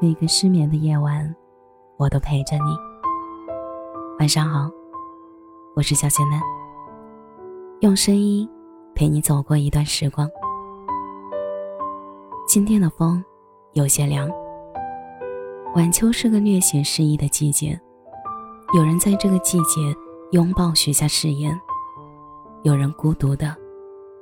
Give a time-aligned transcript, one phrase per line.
[0.00, 1.34] 每个失眠的夜晚，
[1.96, 2.76] 我都陪着你。
[4.18, 4.68] 晚上好，
[5.76, 6.40] 我是小仙嫩，
[7.80, 8.48] 用声音
[8.92, 10.28] 陪你走过一段时光。
[12.46, 13.24] 今天的风
[13.74, 14.28] 有些凉。
[15.76, 17.80] 晚秋是个略显诗意的季节，
[18.76, 19.80] 有人在这个季节
[20.32, 21.58] 拥抱许下誓言，
[22.64, 23.56] 有人孤独的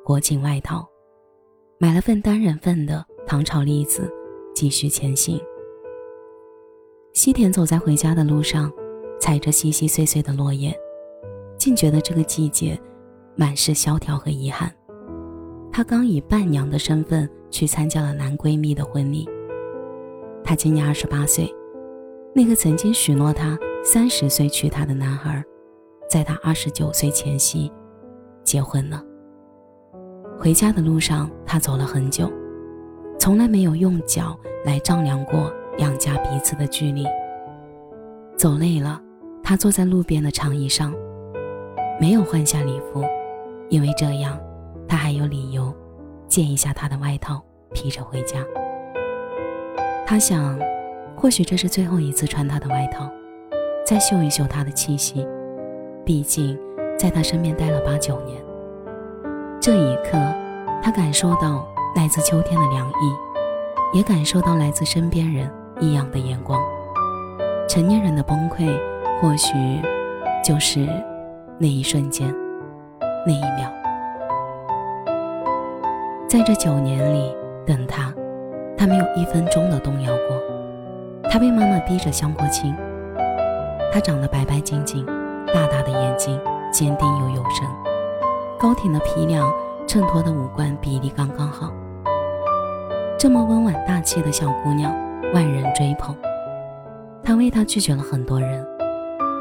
[0.04, 0.86] 裹紧外套，
[1.78, 4.12] 买了份单人份的糖炒栗子，
[4.54, 5.40] 继续前行。
[7.12, 8.72] 西田走在回家的路上，
[9.20, 10.74] 踩着稀稀碎碎的落叶，
[11.58, 12.78] 竟觉得这个季节
[13.36, 14.72] 满是萧条和遗憾。
[15.70, 19.28] 她刚以伴娘的身份去参加了男闺蜜的婚礼。
[20.42, 21.54] 她今年二十八岁，
[22.34, 25.44] 那个曾经许诺她三十岁娶她的男孩，
[26.08, 27.70] 在她二十九岁前夕
[28.42, 29.04] 结婚了。
[30.38, 32.32] 回家的路上，她走了很久，
[33.18, 35.52] 从来没有用脚来丈量过。
[35.76, 37.06] 两家彼此的距离。
[38.36, 39.00] 走累了，
[39.42, 40.92] 他坐在路边的长椅上，
[42.00, 43.04] 没有换下礼服，
[43.68, 44.38] 因为这样，
[44.88, 45.72] 他还有理由
[46.26, 47.40] 借一下他的外套
[47.72, 48.38] 披着回家。
[50.06, 50.58] 他想，
[51.16, 53.08] 或许这是最后一次穿他的外套，
[53.86, 55.26] 再嗅一嗅他的气息。
[56.04, 56.58] 毕竟，
[56.98, 58.42] 在他身边待了八九年。
[59.60, 60.18] 这一刻，
[60.82, 61.64] 他感受到
[61.94, 65.48] 来自秋天的凉意，也感受到来自身边人。
[65.82, 66.62] 异样的眼光，
[67.68, 68.72] 成年人的崩溃，
[69.20, 69.52] 或许
[70.44, 70.86] 就是
[71.58, 72.32] 那一瞬间，
[73.26, 73.68] 那一秒。
[76.28, 77.34] 在这九年里，
[77.66, 78.14] 等他，
[78.78, 81.28] 他没有一分钟的动摇过。
[81.28, 82.72] 他被妈妈逼着相过亲。
[83.92, 85.04] 他长得白白净净，
[85.52, 87.66] 大大的眼睛，坚定又有神，
[88.56, 89.52] 高挺的皮梁
[89.88, 91.72] 衬托的五官比例刚刚好。
[93.18, 94.94] 这么温婉大气的小姑娘。
[95.32, 96.14] 万人追捧，
[97.22, 98.66] 他为他拒绝了很多人，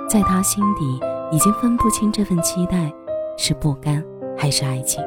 [0.10, 1.00] 在他心底
[1.32, 2.90] 已经分不清这份期待
[3.38, 4.02] 是不甘
[4.38, 5.04] 还是爱情。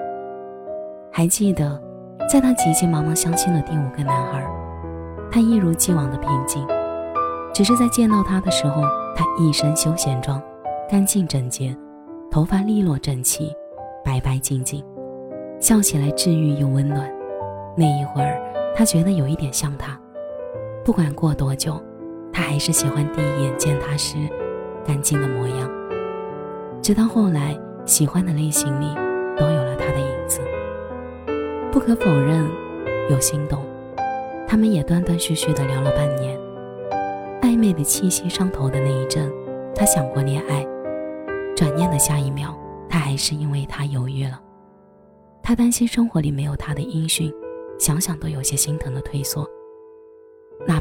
[1.11, 1.81] 还记得，
[2.29, 4.47] 在他急急忙忙相亲了第五个男孩，
[5.31, 6.67] 他一如既往的平静，
[7.55, 8.83] 只是在见到他的时候，
[9.17, 10.43] 他一身休闲装，
[10.91, 11.75] 干净整洁，
[12.31, 13.51] 头发利落整齐，
[14.05, 14.85] 白白净净，
[15.61, 17.11] 笑起来治愈又温暖。
[17.75, 18.39] 那一会儿，
[18.77, 19.99] 他觉得有一点像他。
[20.85, 21.83] 不管过多久，
[22.31, 24.19] 他还是喜欢第一眼见他时
[24.87, 25.71] 干净的模样。
[26.83, 28.95] 直到后来，喜欢的类型里
[29.35, 30.41] 都有了他的影子。
[31.73, 32.47] 不可否认，
[33.11, 33.65] 有心动。
[34.47, 36.39] 他们也断断续续的聊了半年，
[37.41, 39.33] 暧昧的气息上头的那一阵，
[39.75, 40.67] 他想过恋爱。
[41.57, 42.55] 转念的下一秒，
[42.91, 44.39] 他还是因为他犹豫了。
[45.43, 47.33] 他担心生活里没有他的音讯，
[47.79, 49.49] 想想都有些心疼的退缩。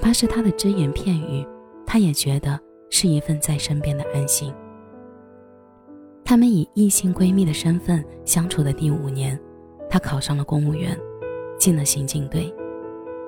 [0.03, 1.47] 哪怕是他的只言片语，
[1.86, 2.59] 他也觉得
[2.90, 4.53] 是一份在身边的安心。
[6.25, 9.40] 他们以异性闺蜜的身份相处的第五年，
[9.90, 11.00] 他考上了公务员，
[11.58, 12.53] 进了刑警队。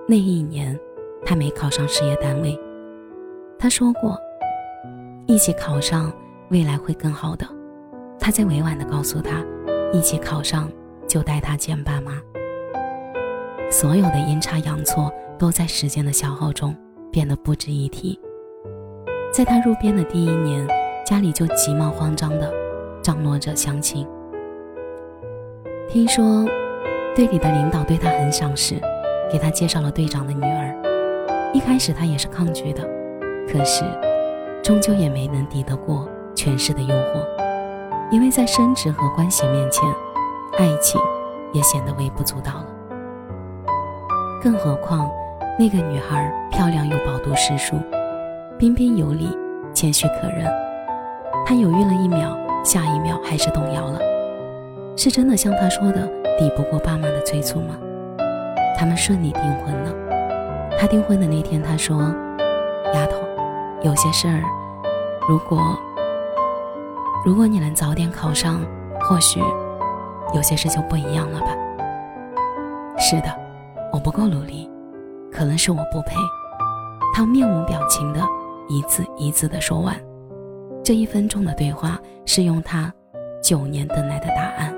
[0.06, 0.78] 那一年，
[1.26, 2.60] 他没考上事业单位。
[3.58, 4.20] 他说过，
[5.28, 6.12] 一起考上，
[6.50, 7.48] 未来会更好的。
[8.20, 9.42] 他在委婉地告诉她，
[9.94, 10.70] 一起考上
[11.08, 12.22] 就带他见爸妈。
[13.70, 15.12] 所有的阴差阳错。
[15.38, 16.74] 都在时间的消耗中
[17.12, 18.18] 变得不值一提。
[19.34, 20.66] 在他入编的第一年，
[21.06, 22.50] 家里就急忙慌张地
[23.02, 24.08] 张罗着相亲。
[25.90, 26.46] 听说
[27.14, 28.80] 队里的领导对他很赏识，
[29.30, 31.52] 给他介绍了队长的女儿。
[31.54, 32.82] 一开始他也是抗拒的，
[33.46, 33.84] 可是
[34.64, 37.28] 终究也没能抵得过权势的诱惑，
[38.10, 39.84] 因为在升职和关系面前，
[40.58, 41.00] 爱情
[41.52, 42.75] 也显得微不足道了。
[44.46, 45.10] 更何况。
[45.58, 47.80] 那个女孩漂亮又饱读诗书，
[48.60, 49.36] 彬彬有礼，
[49.74, 50.46] 谦虚可人。
[51.48, 54.00] 他犹豫了一秒，下一秒还是动摇了。
[54.96, 57.76] 是真的像他说的，抵不过爸妈的催促吗？
[58.78, 59.92] 他们顺利订婚了。
[60.78, 62.14] 他订婚的那天，他说
[62.94, 63.18] ：“丫头，
[63.82, 64.44] 有些事儿，
[65.28, 65.60] 如果
[67.26, 68.62] 如果你能早点考上，
[69.10, 69.42] 或许
[70.36, 71.48] 有些事就不一样了吧。”
[73.00, 73.30] 是的，
[73.96, 74.70] 我不够努力。
[75.32, 76.16] 可能是我不配。
[77.14, 78.22] 他面无表情的
[78.68, 79.98] 一字一字的说完，
[80.84, 82.94] 这一分钟的对话是用他
[83.42, 84.74] 九年等来的答案。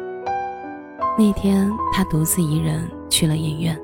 [1.17, 3.79] 那天他独自一人去了影院，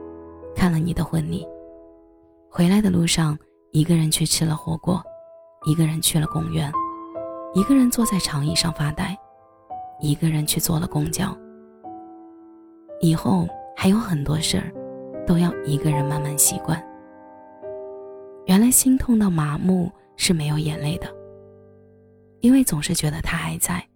[0.56, 1.48] 看了你的婚礼。
[2.50, 3.36] 回来的路上，
[3.72, 5.02] 一个人去吃了火锅，
[5.66, 6.72] 一个人去了公园，
[7.56, 9.18] 一个人坐在长椅上发呆，
[10.00, 11.36] 一个人去坐了公交。
[13.02, 14.72] 以后还有很多事儿。
[15.26, 16.84] 都要一个人慢慢习惯。
[18.46, 21.08] 原来心痛到麻木是没有眼泪的，
[22.42, 23.88] 因为总是觉得他还在，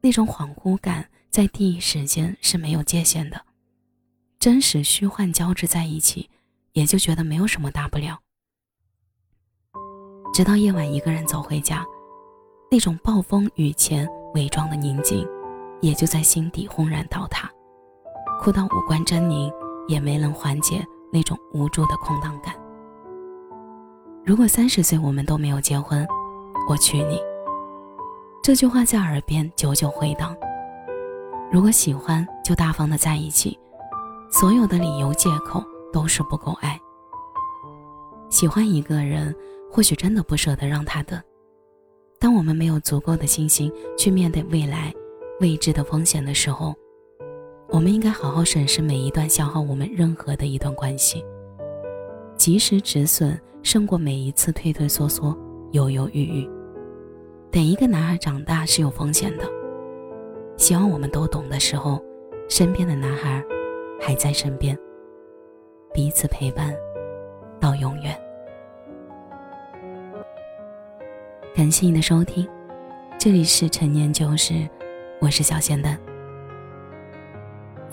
[0.00, 3.40] 那种恍惚感在第一时间是没有界限的，
[4.38, 6.28] 真实虚幻交织在一起，
[6.72, 8.18] 也就觉得没有什么大不了。
[10.34, 11.86] 直到夜晚一个人走回家，
[12.70, 15.26] 那种暴风雨前伪装的宁静，
[15.80, 17.48] 也就在心底轰然倒塌，
[18.40, 19.50] 哭到五官狰狞，
[19.88, 22.54] 也没能缓解那种无助的空荡感。
[24.24, 26.06] 如果三十岁我们都没有结婚，
[26.68, 27.20] 我娶你。
[28.42, 30.36] 这句话在耳边久久回荡。
[31.50, 33.58] 如果喜欢，就大方的在一起，
[34.30, 35.62] 所有的理由借口
[35.92, 36.78] 都是不够爱。
[38.28, 39.34] 喜欢一个人，
[39.70, 41.20] 或许真的不舍得让他等。
[42.18, 44.92] 当我们没有足够的信心去面对未来
[45.40, 46.74] 未知的风险的时候，
[47.68, 51.24] 我们应该好好审视每一段消耗我们任何的一段关系，
[52.36, 53.38] 及时止损。
[53.62, 55.36] 胜过每一次退退缩缩、
[55.72, 56.48] 犹犹豫豫。
[57.50, 59.44] 等一个男孩长大是有风险的。
[60.56, 62.00] 希望我们都懂的时候，
[62.48, 63.44] 身边的男孩
[64.00, 64.78] 还在身边，
[65.92, 66.72] 彼此陪伴
[67.58, 68.16] 到永远。
[71.52, 72.48] 感谢你的收听，
[73.18, 74.54] 这里是陈年旧事，
[75.20, 76.05] 我是小仙丹。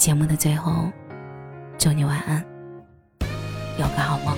[0.03, 0.91] 节目的最后，
[1.77, 2.45] 祝你晚安，
[3.79, 4.37] 有个好梦。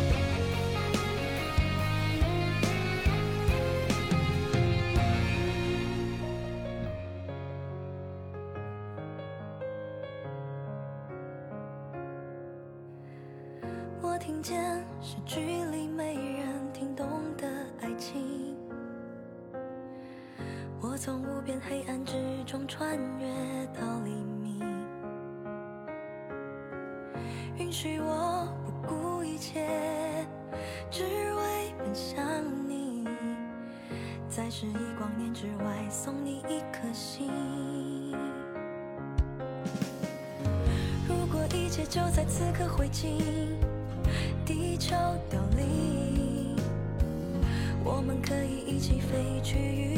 [14.03, 14.61] 我听见
[15.01, 15.39] 是距
[15.71, 17.47] 离没人听懂的
[17.81, 18.55] 爱情，
[20.79, 22.13] 我从无边黑暗之
[22.45, 23.25] 中穿越
[23.73, 24.34] 到黎明，
[27.57, 29.65] 允许我不顾一切，
[30.91, 33.07] 只为奔向你，
[34.29, 37.31] 在十亿光年之外送你一颗心。
[41.07, 43.21] 如果一切就在此刻灰烬。
[44.45, 44.93] 地球
[45.29, 46.55] 凋零，
[47.83, 49.94] 我们可以一起飞去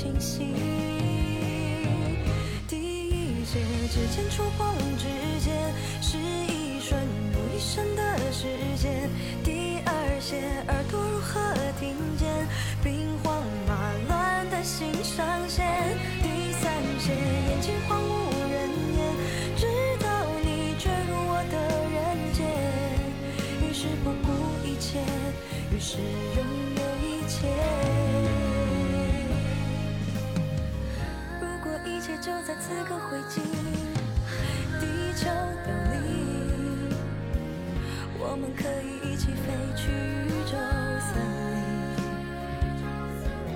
[0.00, 0.54] 清晰。
[2.66, 3.60] 第一节
[3.92, 5.04] 指尖触碰指
[5.44, 6.98] 尖，是一瞬
[7.34, 8.46] 如一生的时
[8.78, 9.10] 间。
[9.44, 11.38] 第二节耳朵如何
[11.78, 12.48] 听见
[12.82, 15.79] 兵荒马乱的心上弦？
[38.30, 40.54] 我们可以一起飞去宇宙
[41.02, 41.18] 森
[43.44, 43.50] 林。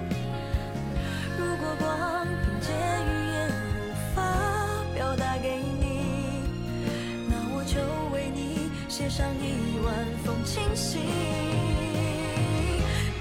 [1.38, 4.18] 如果光凭借语言无法
[4.92, 6.42] 表达给你，
[7.30, 7.78] 那我就
[8.12, 9.78] 为你写上一
[10.26, 11.02] 封情信。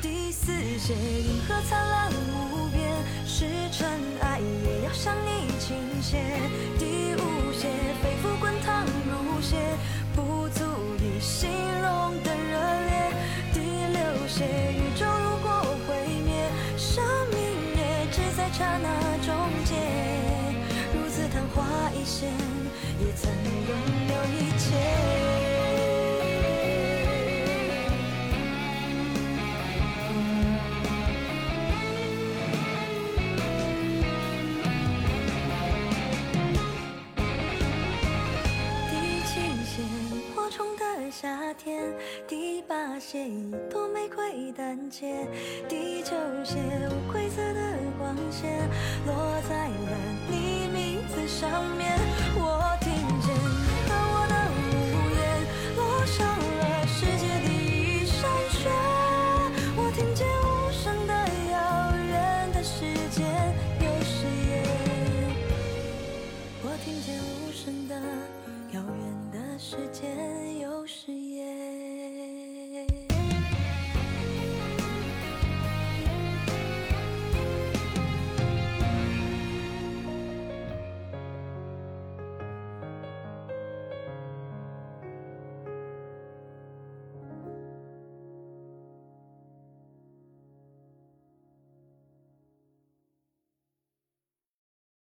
[0.01, 2.89] 第四线，银河灿烂无边，
[3.27, 3.87] 是尘
[4.21, 6.17] 埃也要向你倾斜。
[6.79, 7.69] 第五线，
[8.01, 9.55] 肺腑滚烫如血。
[10.15, 10.63] 不足
[10.99, 11.49] 以形
[11.81, 13.11] 容的热烈。
[13.53, 13.59] 第
[13.91, 15.49] 六节，宇宙如果
[15.87, 17.37] 毁灭，生命
[17.75, 18.87] 也只在刹那
[19.25, 19.75] 终结。
[20.93, 22.29] 如此昙花一现，
[41.21, 41.93] 夏天，
[42.27, 45.27] 第八写一朵玫瑰单结，
[45.69, 46.09] 第九
[46.43, 46.57] 写
[46.89, 48.67] 无规则的光线
[49.05, 49.13] 落
[49.47, 51.99] 在了你名字上面。
[52.35, 52.75] 我